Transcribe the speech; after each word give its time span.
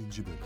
bölüm 0.00 0.40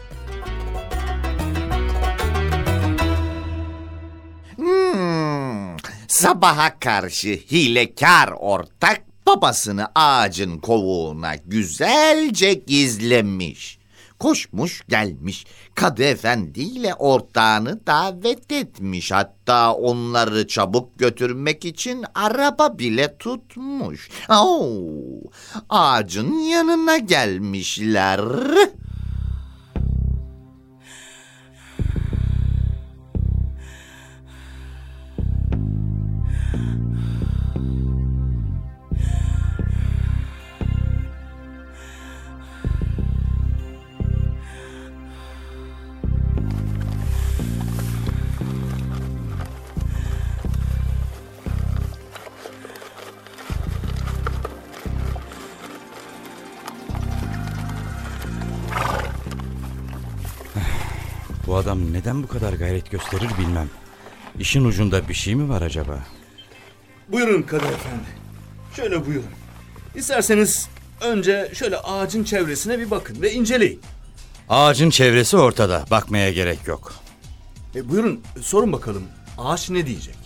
Hmm, 4.56 5.76
sabaha 6.08 6.78
karşı 6.78 7.28
hilekar 7.28 8.28
ortak 8.38 9.02
babasını 9.26 9.88
ağacın 9.94 10.58
kovuğuna 10.58 11.34
güzelce 11.36 12.54
gizlemiş. 12.54 13.78
Koşmuş 14.18 14.82
gelmiş 14.88 15.46
Kadı 15.74 16.02
Efendi 16.02 16.60
ile 16.60 16.94
ortağını 16.94 17.86
davet 17.86 18.52
etmiş. 18.52 19.12
Hatta 19.12 19.74
onları 19.74 20.46
çabuk 20.46 20.98
götürmek 20.98 21.64
için 21.64 22.04
araba 22.14 22.78
bile 22.78 23.18
tutmuş. 23.18 24.10
Oo, 24.30 24.70
ağacın 25.68 26.32
yanına 26.38 26.98
gelmişler. 26.98 28.20
Adam 61.64 61.92
neden 61.92 62.22
bu 62.22 62.26
kadar 62.28 62.52
gayret 62.52 62.90
gösterir 62.90 63.30
bilmem. 63.38 63.70
İşin 64.38 64.64
ucunda 64.64 65.08
bir 65.08 65.14
şey 65.14 65.34
mi 65.34 65.48
var 65.48 65.62
acaba? 65.62 65.98
Buyurun 67.08 67.42
Kadı 67.42 67.64
Efendi. 67.64 68.08
Şöyle 68.76 69.06
buyurun. 69.06 69.26
İsterseniz 69.94 70.68
önce 71.00 71.50
şöyle 71.54 71.76
ağacın 71.78 72.24
çevresine 72.24 72.78
bir 72.78 72.90
bakın 72.90 73.22
ve 73.22 73.32
inceleyin. 73.32 73.80
Ağacın 74.48 74.90
çevresi 74.90 75.36
ortada. 75.36 75.84
Bakmaya 75.90 76.32
gerek 76.32 76.58
yok. 76.66 76.94
E, 77.74 77.88
buyurun 77.88 78.20
sorun 78.40 78.72
bakalım 78.72 79.02
ağaç 79.38 79.70
ne 79.70 79.86
diyecek? 79.86 80.16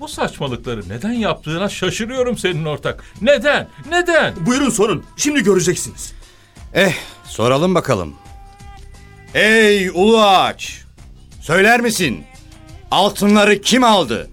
Bu 0.00 0.08
saçmalıkları 0.08 0.88
neden 0.88 1.12
yaptığına 1.12 1.68
şaşırıyorum 1.68 2.38
senin 2.38 2.64
ortak. 2.64 3.04
Neden? 3.22 3.68
Neden? 3.90 4.46
Buyurun 4.46 4.70
sorun 4.70 5.04
şimdi 5.16 5.42
göreceksiniz. 5.42 6.12
Eh, 6.74 6.94
soralım 7.24 7.74
bakalım. 7.74 8.14
Ey 9.34 9.88
ulu 9.88 10.20
ağaç! 10.22 10.84
Söyler 11.40 11.80
misin? 11.80 12.24
Altınları 12.90 13.60
kim 13.60 13.84
aldı? 13.84 14.30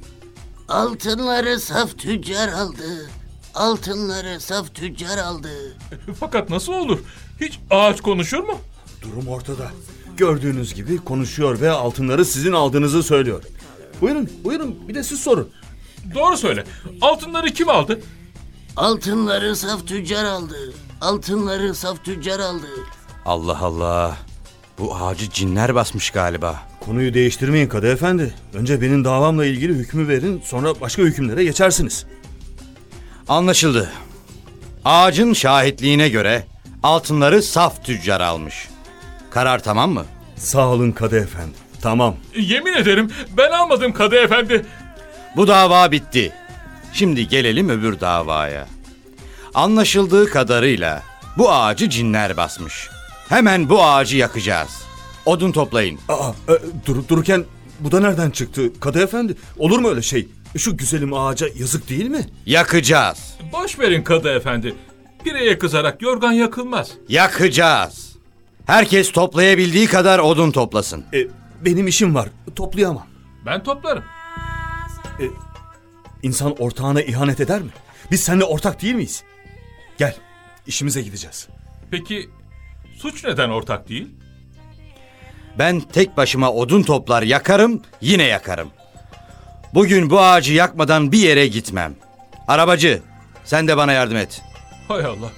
Altınları 0.70 1.60
saf 1.60 1.98
tüccar 1.98 2.48
aldı. 2.48 3.10
Altınları 3.56 4.40
saf 4.40 4.76
tüccar 4.76 5.18
aldı. 5.18 5.50
Fakat 6.20 6.50
nasıl 6.50 6.74
olur? 6.74 7.00
Hiç 7.42 7.60
ağaç 7.72 8.02
konuşur 8.02 8.40
mu? 8.44 8.58
Durum 9.02 9.28
ortada. 9.28 9.72
Gördüğünüz 10.18 10.74
gibi 10.74 10.98
konuşuyor 10.98 11.62
ve 11.62 11.72
altınları 11.72 12.26
sizin 12.26 12.54
aldığınızı 12.54 13.04
söylüyor. 13.04 13.44
Buyurun 14.02 14.30
buyurun 14.44 14.88
bir 14.88 14.96
de 14.96 15.04
siz 15.04 15.20
sorun. 15.20 15.50
Doğru 16.16 16.38
söyle. 16.38 16.64
Altınları 17.02 17.48
kim 17.54 17.70
aldı? 17.70 18.00
Altınları 18.78 19.56
saf 19.56 19.88
tüccar 19.88 20.26
aldı. 20.26 20.74
Altınları 21.02 21.76
saf 21.76 22.06
tüccar 22.06 22.40
aldı. 22.40 22.68
Allah 23.26 23.60
Allah. 23.62 24.18
Bu 24.80 24.96
ağacı 24.96 25.30
cinler 25.30 25.76
basmış 25.76 26.10
galiba. 26.10 26.56
Konuyu 26.80 27.14
değiştirmeyin 27.14 27.68
Kadı 27.68 27.88
Efendi. 27.92 28.34
Önce 28.54 28.82
benim 28.82 29.06
davamla 29.06 29.46
ilgili 29.46 29.74
hükmü 29.74 30.08
verin 30.08 30.42
sonra 30.46 30.82
başka 30.82 31.02
hükümlere 31.02 31.44
geçersiniz. 31.44 32.06
Anlaşıldı. 33.28 33.92
Ağacın 34.86 35.34
şahitliğine 35.34 36.10
göre 36.10 36.44
altınları 36.84 37.44
saf 37.44 37.86
tüccar 37.86 38.22
almış. 38.22 38.68
Karar 39.30 39.64
tamam 39.64 39.92
mı? 39.92 40.06
Sağ 40.36 40.68
olun 40.68 40.92
Kadı 40.92 41.20
Efendi. 41.20 41.56
Tamam. 41.82 42.16
Yemin 42.36 42.74
ederim 42.74 43.12
ben 43.38 43.52
almadım 43.52 43.94
Kadı 43.94 44.16
Efendi. 44.16 44.66
Bu 45.36 45.48
dava 45.48 45.92
bitti. 45.92 46.34
Şimdi 46.94 47.28
gelelim 47.28 47.70
öbür 47.70 48.00
davaya. 48.00 48.68
Anlaşıldığı 49.54 50.30
kadarıyla 50.30 51.04
bu 51.38 51.52
ağacı 51.52 51.90
cinler 51.90 52.38
basmış. 52.38 52.90
Hemen 53.30 53.70
bu 53.70 53.84
ağacı 53.84 54.18
yakacağız. 54.18 54.82
Odun 55.26 55.52
toplayın. 55.52 56.00
Aa, 56.10 56.32
e, 56.50 56.86
durup 56.86 57.10
dururken 57.10 57.46
bu 57.80 57.92
da 57.92 58.00
nereden 58.00 58.30
çıktı 58.32 58.80
Kadı 58.80 59.04
Efendi? 59.04 59.36
Olur 59.58 59.80
mu 59.80 59.90
öyle 59.90 60.02
şey? 60.02 60.28
Şu 60.58 60.78
güzelim 60.78 61.14
ağaca 61.14 61.48
yazık 61.60 61.90
değil 61.90 62.06
mi? 62.06 62.26
Yakacağız. 62.46 63.34
Boş 63.54 63.80
verin 63.80 64.04
Kadı 64.04 64.30
Efendi. 64.30 64.76
Pireye 65.24 65.58
kızarak 65.58 66.02
yorgan 66.02 66.32
yakılmaz. 66.32 66.92
Yakacağız. 67.10 68.16
Herkes 68.66 69.12
toplayabildiği 69.12 69.88
kadar 69.88 70.20
odun 70.20 70.52
toplasın. 70.52 71.06
E, 71.14 71.18
benim 71.66 71.88
işim 71.88 72.16
var. 72.16 72.30
Toplayamam. 72.56 73.08
Ben 73.46 73.64
toplarım. 73.64 74.04
İnsan 76.24 76.56
ortağına 76.62 77.02
ihanet 77.02 77.40
eder 77.40 77.62
mi? 77.62 77.70
Biz 78.12 78.22
seninle 78.22 78.44
ortak 78.44 78.82
değil 78.82 78.96
miyiz? 78.96 79.24
Gel, 79.98 80.16
işimize 80.68 81.02
gideceğiz. 81.02 81.48
Peki 81.92 82.30
suç 82.98 83.24
neden 83.24 83.50
ortak 83.50 83.90
değil? 83.90 84.08
Ben 85.58 85.80
tek 85.80 86.18
başıma 86.18 86.52
odun 86.54 86.84
toplar 86.84 87.24
yakarım, 87.24 87.82
yine 88.02 88.24
yakarım. 88.24 88.70
Bugün 89.74 90.10
bu 90.10 90.20
ağacı 90.22 90.54
yakmadan 90.54 91.12
bir 91.12 91.18
yere 91.18 91.48
gitmem. 91.48 91.96
Arabacı, 92.48 93.02
sen 93.46 93.68
de 93.68 93.78
bana 93.78 93.92
yardım 93.92 94.18
et. 94.18 94.42
Hay 94.88 95.06
Allah. 95.06 95.30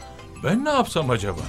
Ben 0.44 0.66
ne 0.66 0.70
yapsam 0.70 1.10
acaba? 1.10 1.42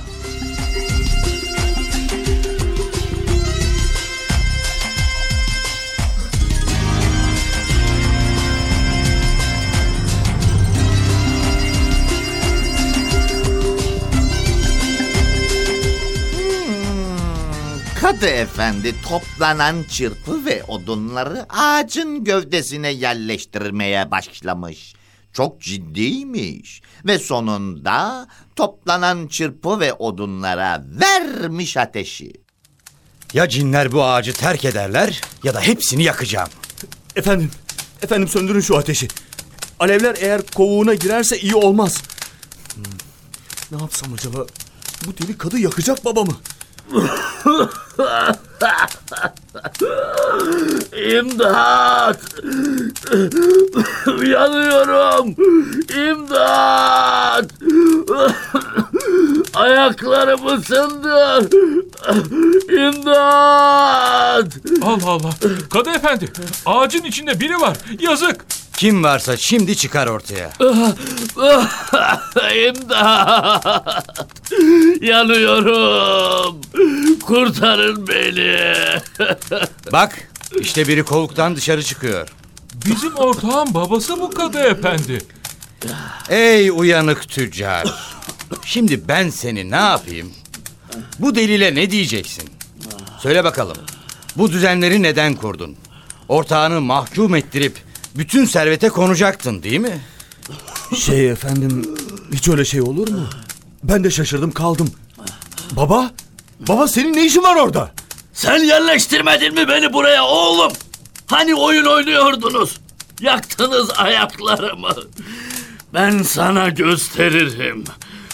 Kadı 18.20 18.30
efendi 18.30 18.94
toplanan 19.02 19.82
çırpı 19.82 20.44
ve 20.44 20.64
odunları 20.64 21.46
ağacın 21.48 22.24
gövdesine 22.24 22.88
yerleştirmeye 22.88 24.10
başlamış. 24.10 24.94
Çok 25.32 25.60
ciddiymiş 25.60 26.82
ve 27.06 27.18
sonunda 27.18 28.28
toplanan 28.56 29.26
çırpı 29.26 29.80
ve 29.80 29.92
odunlara 29.92 30.84
vermiş 31.00 31.76
ateşi. 31.76 32.32
Ya 33.34 33.48
cinler 33.48 33.92
bu 33.92 34.04
ağacı 34.04 34.32
terk 34.32 34.64
ederler 34.64 35.20
ya 35.44 35.54
da 35.54 35.60
hepsini 35.60 36.02
yakacağım. 36.02 36.48
Efendim, 37.16 37.50
efendim 38.02 38.28
söndürün 38.28 38.60
şu 38.60 38.76
ateşi. 38.76 39.08
Alevler 39.78 40.16
eğer 40.20 40.42
kovuğuna 40.54 40.94
girerse 40.94 41.38
iyi 41.40 41.54
olmaz. 41.54 42.02
Hmm, 42.74 42.84
Ne 43.72 43.82
yapsam 43.82 44.12
acaba? 44.14 44.46
Bu 45.06 45.18
deli 45.18 45.38
kadı 45.38 45.58
yakacak 45.58 46.04
babamı. 46.04 46.36
İmdat! 50.96 52.20
Yanıyorum! 54.26 55.34
İmdat! 56.08 57.50
Ayaklarım 59.54 60.46
ısındı! 60.46 61.48
İmdat! 62.72 64.46
Allah 64.82 65.10
Allah. 65.10 65.30
Kadı 65.72 65.90
Efendi 65.90 66.32
ağacın 66.66 67.02
içinde 67.02 67.40
biri 67.40 67.60
var. 67.60 67.76
Yazık. 68.00 68.44
Kim 68.80 69.04
varsa 69.04 69.36
şimdi 69.36 69.76
çıkar 69.76 70.06
ortaya. 70.06 70.50
İmdat! 72.68 74.28
Yanıyorum! 75.00 76.60
Kurtarın 77.26 78.08
beni! 78.08 78.74
Bak, 79.92 80.30
işte 80.60 80.88
biri 80.88 81.02
kovuktan 81.02 81.56
dışarı 81.56 81.82
çıkıyor. 81.82 82.28
Bizim 82.86 83.16
ortağın 83.16 83.74
babası 83.74 84.20
bu 84.20 84.30
Kadı 84.30 84.58
Efendi. 84.58 85.24
Ey 86.28 86.70
uyanık 86.70 87.28
tüccar. 87.28 87.94
Şimdi 88.64 89.08
ben 89.08 89.30
seni 89.30 89.70
ne 89.70 89.76
yapayım? 89.76 90.32
Bu 91.18 91.34
delile 91.34 91.74
ne 91.74 91.90
diyeceksin? 91.90 92.50
Söyle 93.22 93.44
bakalım. 93.44 93.76
Bu 94.36 94.52
düzenleri 94.52 95.02
neden 95.02 95.34
kurdun? 95.34 95.76
Ortağını 96.28 96.80
mahkum 96.80 97.34
ettirip 97.34 97.89
bütün 98.16 98.44
servete 98.44 98.88
konacaktın 98.88 99.62
değil 99.62 99.80
mi? 99.80 100.00
Şey 100.96 101.30
efendim, 101.30 101.94
hiç 102.32 102.48
öyle 102.48 102.64
şey 102.64 102.80
olur 102.80 103.08
mu? 103.08 103.26
Ben 103.82 104.04
de 104.04 104.10
şaşırdım 104.10 104.50
kaldım. 104.52 104.90
Baba, 105.72 106.10
Baba 106.68 106.88
senin 106.88 107.12
ne 107.16 107.26
işin 107.26 107.42
var 107.42 107.56
orada? 107.56 107.90
Sen 108.32 108.58
yerleştirmedin 108.64 109.54
mi 109.54 109.68
beni 109.68 109.92
buraya 109.92 110.24
oğlum? 110.24 110.72
Hani 111.26 111.54
oyun 111.54 111.84
oynuyordunuz? 111.84 112.80
Yaktınız 113.20 113.90
ayaklarımı. 113.96 114.94
Ben 115.94 116.22
sana 116.22 116.68
gösteririm. 116.68 117.84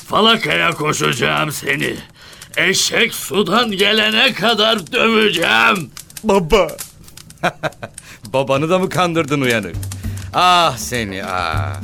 Falakaya 0.08 0.70
koşacağım 0.70 1.52
seni. 1.52 1.96
Eşek 2.56 3.14
sudan 3.14 3.70
gelene 3.72 4.32
kadar 4.32 4.92
döveceğim. 4.92 5.90
Baba. 6.24 6.68
Babanı 8.32 8.70
da 8.70 8.78
mı 8.78 8.88
kandırdın 8.88 9.40
uyanık? 9.40 9.76
Ah 10.34 10.76
seni 10.76 11.24
ah. 11.24 11.80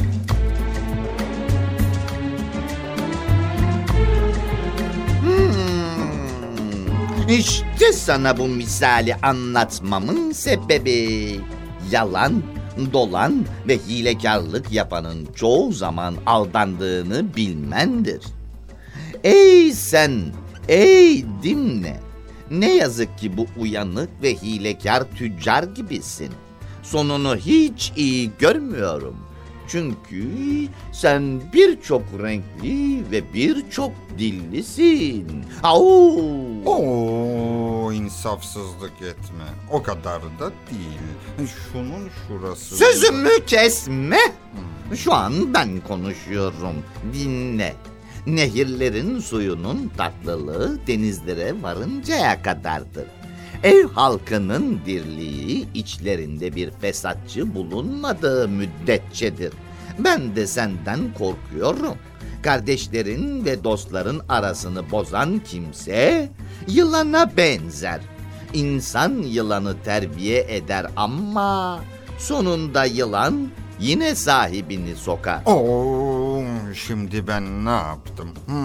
İşte 7.29 7.93
sana 7.93 8.39
bu 8.39 8.49
misali 8.49 9.15
anlatmamın 9.15 10.33
sebebi. 10.33 11.41
Yalan, 11.91 12.43
dolan 12.93 13.45
ve 13.69 13.79
hilekarlık 13.79 14.73
yapanın 14.73 15.29
çoğu 15.35 15.73
zaman 15.73 16.15
aldandığını 16.27 17.37
bilmendir. 17.37 18.23
Ey 19.25 19.73
sen, 19.73 20.13
ey 20.69 21.25
dinle. 21.43 22.12
Ne 22.51 22.75
yazık 22.77 23.19
ki 23.19 23.37
bu 23.37 23.47
uyanık 23.59 24.11
ve 24.23 24.35
hilekar 24.35 25.05
tüccar 25.17 25.63
gibisin. 25.63 26.31
Sonunu 26.83 27.37
hiç 27.37 27.93
iyi 27.97 28.31
görmüyorum. 28.39 29.17
Çünkü 29.69 30.29
sen 30.93 31.41
birçok 31.53 32.03
renkli 32.23 33.11
ve 33.11 33.35
birçok 33.35 33.93
dillisin. 34.19 35.45
Au! 35.63 35.83
Oo 36.67 37.93
insafsızlık 37.93 39.03
etme. 39.03 39.45
O 39.71 39.83
kadar 39.83 40.23
da 40.23 40.51
değil. 40.71 41.49
Şunun 41.73 42.09
şurası. 42.29 42.77
Sözümü 42.77 43.47
kesme. 43.47 44.19
Şu 44.95 45.13
an 45.13 45.55
ben 45.55 45.81
konuşuyorum. 45.89 46.75
Dinle. 47.13 47.75
Nehirlerin 48.27 49.19
suyunun 49.19 49.91
tatlılığı 49.97 50.79
denizlere 50.87 51.63
varıncaya 51.63 52.43
kadardır. 52.43 53.05
Ev 53.63 53.89
halkının 53.89 54.81
dirliği 54.87 55.69
içlerinde 55.75 56.55
bir 56.55 56.71
fesatçı 56.71 57.55
bulunmadığı 57.55 58.49
müddetçedir. 58.49 59.53
Ben 59.99 60.37
de 60.37 60.47
senden 60.47 61.01
korkuyorum. 61.19 61.95
Kardeşlerin 62.43 63.45
ve 63.45 63.65
dostların 63.65 64.21
arasını 64.29 64.91
bozan 64.91 65.39
kimse 65.39 66.31
yılana 66.69 67.37
benzer. 67.37 68.01
İnsan 68.53 69.23
yılanı 69.23 69.75
terbiye 69.85 70.47
eder 70.49 70.87
ama 70.97 71.81
sonunda 72.19 72.85
yılan 72.85 73.49
yine 73.81 74.15
sahibini 74.15 74.97
sokar. 74.97 75.43
Oo, 75.47 76.22
şimdi 76.75 77.27
ben 77.27 77.65
ne 77.65 77.71
yaptım? 77.71 78.29
Hı, 78.49 78.61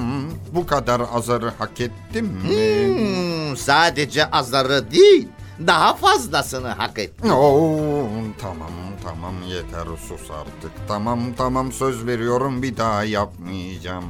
bu 0.56 0.66
kadar 0.68 1.02
azarı 1.14 1.52
hak 1.60 1.82
ettim 1.82 2.26
mi? 2.26 2.88
Hmm, 2.88 3.58
sadece 3.58 4.26
azarı 4.32 4.92
değil, 4.92 5.28
daha 5.68 5.94
fazlasını 5.96 6.68
hak 6.68 7.00
et. 7.00 7.12
Oo, 7.26 8.10
tamam 8.42 8.72
tamam 9.04 9.34
yeter 9.48 9.86
sus 10.08 10.32
artık. 10.32 10.72
Tamam 10.88 11.20
tamam 11.38 11.72
söz 11.72 12.06
veriyorum 12.08 12.62
bir 12.62 12.78
daha 12.78 13.04
yapmayacağım. 13.04 14.06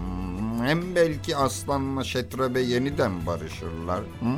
Hem 0.63 0.95
belki 0.95 1.37
aslanla 1.37 2.03
şetrebe 2.03 2.61
yeniden 2.61 3.25
barışırlar. 3.25 3.99
Hı? 3.99 4.33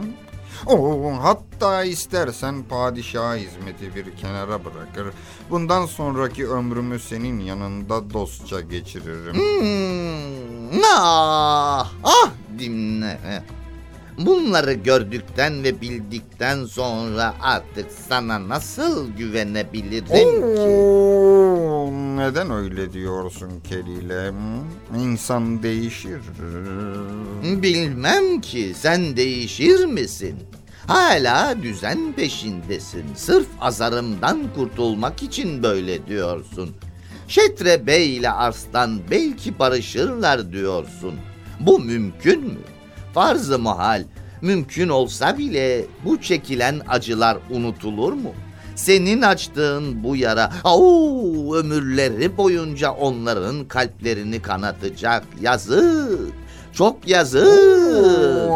Oo, 0.66 1.12
hatta 1.22 1.84
istersen 1.84 2.64
padişah 2.64 3.36
hizmeti 3.36 3.96
bir 3.96 4.16
kenara 4.16 4.66
bırakır. 4.66 5.14
Bundan 5.50 5.86
sonraki 5.86 6.48
ömrümü 6.48 7.00
senin 7.00 7.40
yanında 7.40 8.14
dostça 8.14 8.62
geçiririm. 8.62 9.36
Hmm, 9.36 10.82
ah, 10.96 11.92
ah 12.04 12.32
dinle. 12.60 13.20
Bunları 14.18 14.74
gördükten 14.74 15.64
ve 15.64 15.82
bildikten 15.82 16.66
sonra 16.66 17.34
artık 17.42 17.92
sana 18.10 18.50
nasıl 18.50 19.12
güvenebilirim 19.12 20.56
ki? 20.56 21.00
Neden 22.20 22.52
öyle 22.52 22.94
diyorsun 22.94 23.52
Kelile? 23.70 24.32
İnsan 25.00 25.64
değişir. 25.64 26.22
Bilmem 27.44 28.42
ki 28.42 28.74
sen 28.76 29.18
değişir 29.18 29.86
misin? 29.86 30.36
Hala 30.88 31.64
düzen 31.64 32.14
peşindesin. 32.14 33.06
Sırf 33.16 33.48
azarımdan 33.62 34.40
kurtulmak 34.56 35.24
için 35.24 35.64
böyle 35.64 36.08
diyorsun. 36.08 36.70
Şetre 37.28 37.88
Bey 37.88 38.18
ile 38.18 38.32
Arslan 38.32 39.00
belki 39.12 39.60
barışırlar 39.60 40.52
diyorsun. 40.52 41.14
Bu 41.60 41.80
mümkün 41.80 42.44
mü? 42.44 42.60
Farz-ı 43.14 43.60
muhal. 43.60 44.04
Mümkün 44.42 44.90
olsa 44.90 45.38
bile 45.38 45.86
bu 46.06 46.22
çekilen 46.22 46.82
acılar 46.88 47.38
unutulur 47.50 48.14
mu? 48.14 48.34
Senin 48.84 49.22
açtığın 49.22 50.04
bu 50.04 50.16
yara 50.16 50.52
au, 50.64 51.56
ömürleri 51.56 52.38
boyunca 52.38 52.92
onların 52.92 53.68
kalplerini 53.68 54.42
kanatacak. 54.42 55.24
Yazık. 55.42 56.34
Çok 56.74 57.08
yazık. 57.08 57.48
Oo, 58.50 58.56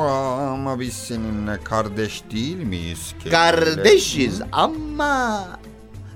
ama 0.54 0.80
biz 0.80 0.94
seninle 0.94 1.60
kardeş 1.64 2.24
değil 2.32 2.58
miyiz 2.58 3.14
Kelile? 3.20 3.32
Kardeşiz 3.32 4.42
ama 4.52 5.48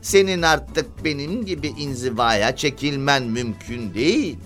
senin 0.02 0.42
artık 0.42 1.04
benim 1.06 1.46
gibi 1.46 1.68
inzivaya 1.68 2.56
çekilmen 2.56 3.24
mümkün 3.24 3.94
değil. 3.94 4.38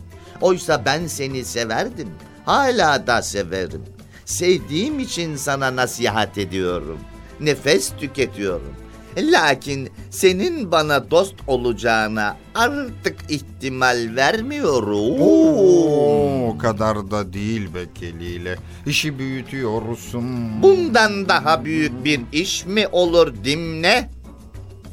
Oysa 0.42 0.86
ben 0.86 1.08
seni 1.08 1.46
severdim. 1.46 2.10
Hala 2.46 3.08
da 3.08 3.22
severim. 3.22 3.82
Sevdiğim 4.26 5.00
için 5.00 5.36
sana 5.36 5.76
nasihat 5.76 6.38
ediyorum. 6.38 7.00
Nefes 7.40 7.92
tüketiyorum. 8.00 8.76
Lakin 9.18 9.90
senin 10.10 10.72
bana 10.72 11.12
dost 11.12 11.36
olacağına 11.48 12.38
artık 12.56 13.16
ihtimal 13.30 14.10
vermiyorum. 14.16 15.22
Oo, 15.22 16.48
o 16.50 16.58
kadar 16.58 17.12
da 17.12 17.34
değil 17.34 17.74
be 17.74 17.80
Kelile. 17.96 18.56
İşi 18.86 19.20
büyütüyorsun. 19.20 20.26
Bundan 20.62 21.30
daha 21.30 21.66
büyük 21.66 22.06
bir 22.06 22.22
iş 22.32 22.66
mi 22.66 22.88
olur 22.92 23.34
Dimne? 23.44 24.10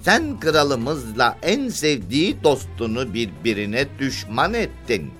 Sen 0.02 0.40
kralımızla 0.40 1.38
en 1.42 1.68
sevdiği 1.68 2.36
dostunu 2.44 3.14
birbirine 3.14 3.86
düşman 3.98 4.54
ettin. 4.54 5.10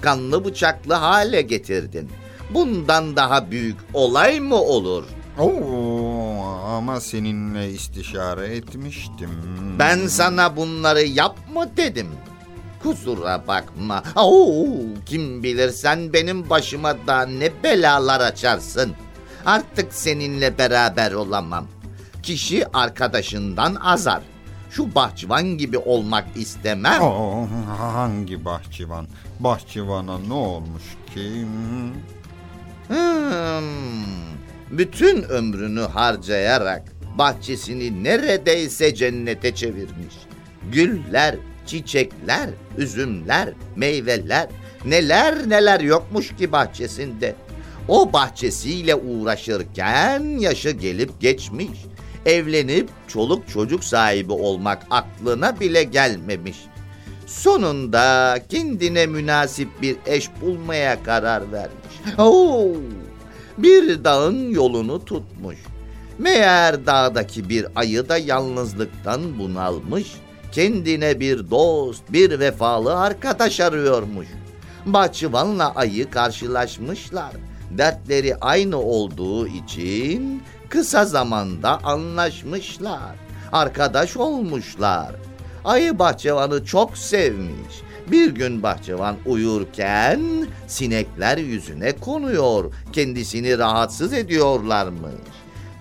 Kanlı 0.00 0.44
bıçaklı 0.44 0.94
hale 0.94 1.42
getirdin. 1.42 2.08
Bundan 2.54 3.16
daha 3.16 3.50
büyük 3.50 3.76
olay 3.94 4.40
mı 4.40 4.56
olur? 4.56 5.04
Oo, 5.38 5.87
ama 6.78 7.00
seninle 7.00 7.70
istişare 7.72 8.46
etmiştim. 8.56 9.30
Ben 9.78 10.06
sana 10.06 10.56
bunları 10.56 11.02
yapma 11.02 11.76
dedim. 11.76 12.08
Kusura 12.82 13.44
bakma. 13.48 14.02
Oo, 14.16 14.66
kim 15.06 15.42
bilir 15.42 15.70
sen 15.70 16.12
benim 16.12 16.50
başıma 16.50 16.94
da 17.06 17.26
ne 17.26 17.62
belalar 17.62 18.20
açarsın. 18.20 18.92
Artık 19.46 19.94
seninle 19.94 20.58
beraber 20.58 21.12
olamam. 21.12 21.66
Kişi 22.22 22.66
arkadaşından 22.72 23.74
azar. 23.74 24.22
Şu 24.70 24.94
bahçıvan 24.94 25.44
gibi 25.58 25.78
olmak 25.78 26.26
istemem. 26.36 27.02
Oo, 27.02 27.46
hangi 27.78 28.44
bahçıvan? 28.44 29.06
Bahçıvana 29.40 30.18
ne 30.18 30.32
olmuş 30.32 30.82
ki? 31.14 31.46
Hmm, 32.88 32.96
bütün 34.70 35.22
ömrünü 35.22 35.80
harcayarak 35.80 36.82
bahçesini 37.18 38.04
neredeyse 38.04 38.94
cennete 38.94 39.54
çevirmiş. 39.54 40.14
Güller, 40.72 41.36
çiçekler, 41.66 42.50
üzümler, 42.78 43.48
meyveler, 43.76 44.48
neler 44.84 45.48
neler 45.48 45.80
yokmuş 45.80 46.36
ki 46.36 46.52
bahçesinde. 46.52 47.34
O 47.88 48.12
bahçesiyle 48.12 48.94
uğraşırken 48.94 50.38
yaşı 50.38 50.70
gelip 50.70 51.20
geçmiş. 51.20 51.78
Evlenip 52.26 52.88
çoluk 53.08 53.48
çocuk 53.48 53.84
sahibi 53.84 54.32
olmak 54.32 54.86
aklına 54.90 55.60
bile 55.60 55.82
gelmemiş. 55.82 56.56
Sonunda 57.26 58.38
kendine 58.48 59.06
münasip 59.06 59.68
bir 59.82 59.96
eş 60.06 60.30
bulmaya 60.40 61.02
karar 61.02 61.52
vermiş. 61.52 62.18
Oo, 62.18 62.72
bir 63.58 64.04
dağın 64.04 64.50
yolunu 64.50 65.04
tutmuş. 65.04 65.56
Meğer 66.18 66.86
dağdaki 66.86 67.48
bir 67.48 67.66
ayı 67.76 68.08
da 68.08 68.18
yalnızlıktan 68.18 69.38
bunalmış. 69.38 70.06
Kendine 70.52 71.20
bir 71.20 71.50
dost, 71.50 72.02
bir 72.12 72.40
vefalı 72.40 73.00
arkadaş 73.00 73.60
arıyormuş. 73.60 74.26
Bahçıvanla 74.86 75.74
ayı 75.74 76.10
karşılaşmışlar. 76.10 77.32
dertleri 77.70 78.36
aynı 78.36 78.80
olduğu 78.80 79.46
için 79.46 80.42
kısa 80.68 81.04
zamanda 81.04 81.78
anlaşmışlar. 81.84 83.16
Arkadaş 83.52 84.16
olmuşlar. 84.16 85.14
Ayı 85.64 85.98
bahçıvanı 85.98 86.64
çok 86.64 86.98
sevmiş. 86.98 87.82
Bir 88.10 88.30
gün 88.30 88.62
bahçıvan 88.62 89.16
uyurken 89.26 90.20
sinekler 90.66 91.38
yüzüne 91.38 91.92
konuyor. 91.92 92.72
Kendisini 92.92 93.58
rahatsız 93.58 94.12
ediyorlarmış. 94.12 95.12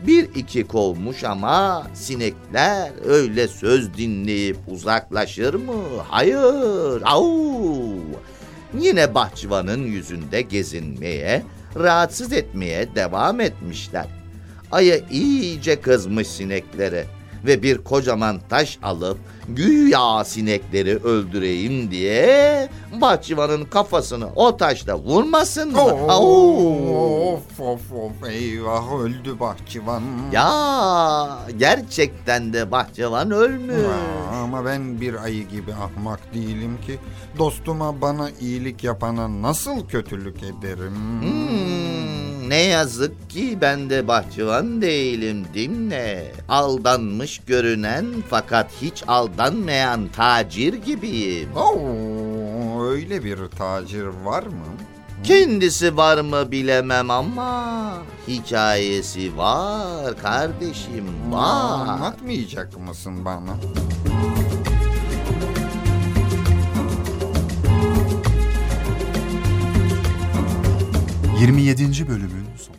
Bir 0.07 0.35
iki 0.35 0.67
kovmuş 0.67 1.23
ama 1.23 1.87
sinekler 1.93 2.91
öyle 3.05 3.47
söz 3.47 3.97
dinleyip 3.97 4.57
uzaklaşır 4.67 5.53
mı? 5.53 5.73
Hayır. 6.07 7.01
Au. 7.05 7.95
Yine 8.79 9.15
bahçıvanın 9.15 9.85
yüzünde 9.85 10.41
gezinmeye, 10.41 11.43
rahatsız 11.75 12.33
etmeye 12.33 12.95
devam 12.95 13.39
etmişler. 13.39 14.05
Ayı 14.71 15.03
iyice 15.11 15.81
kızmış 15.81 16.27
sineklere 16.27 17.05
ve 17.45 17.63
bir 17.63 17.77
kocaman 17.77 18.39
taş 18.49 18.79
alıp 18.83 19.17
güya 19.49 20.23
sinekleri 20.23 20.97
öldüreyim 20.97 21.91
diye 21.91 22.69
bahçıvanın 23.01 23.65
kafasını 23.65 24.27
o 24.35 24.57
taşla 24.57 24.97
vurmasın 24.99 25.71
mı? 25.71 25.79
Au! 25.79 27.33
Of 27.33 27.59
of 27.59 27.81
of 27.93 28.29
eyvah 28.29 28.99
öldü 28.99 29.39
bahçıvan. 29.39 30.03
Ya 30.31 31.39
gerçekten 31.57 32.53
de 32.53 32.71
bahçıvan 32.71 33.31
ölmüş. 33.31 33.83
Ya, 33.83 34.37
Ama 34.37 34.65
ben 34.65 35.01
bir 35.01 35.23
ayı 35.23 35.47
gibi 35.47 35.73
ahmak 35.73 36.33
değilim 36.33 36.77
ki 36.85 36.99
dostuma 37.37 38.01
bana 38.01 38.29
iyilik 38.41 38.83
yapana 38.83 39.41
nasıl 39.41 39.87
kötülük 39.87 40.37
ederim? 40.43 40.95
Hmm, 41.21 41.96
ne 42.49 42.61
yazık 42.61 43.29
ki 43.29 43.57
ben 43.61 43.89
de 43.89 44.07
bahçıvan 44.07 44.81
değilim 44.81 45.45
dinle. 45.53 46.31
Aldanmış 46.49 47.41
görünen 47.47 48.05
fakat 48.29 48.71
hiç 48.81 49.03
aldanmayan 49.07 50.07
tacir 50.07 50.73
gibiyim. 50.73 51.49
Oo, 51.55 52.83
öyle 52.83 53.23
bir 53.23 53.37
tacir 53.47 54.05
var 54.23 54.43
mı? 54.43 54.65
Kendisi 55.23 55.97
var 55.97 56.21
mı 56.21 56.51
bilemem 56.51 57.11
ama 57.11 57.93
hikayesi 58.27 59.37
var 59.37 60.17
kardeşim 60.21 61.31
var. 61.31 61.87
Anlatmayacak 61.87 62.79
mısın 62.87 63.25
bana? 63.25 63.57
27. 71.39 72.07
bölümün 72.07 72.45
sonu. 72.57 72.77